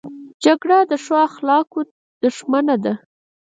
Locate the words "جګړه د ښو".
0.43-1.15